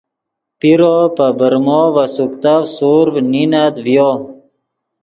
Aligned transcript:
پیرو 0.59 0.95
پے 1.15 1.27
برمو 1.37 1.81
ڤے 1.93 2.05
سوکتف 2.15 2.61
سورڤ 2.75 3.13
نینت 3.31 3.73
ڤیو 3.85 4.11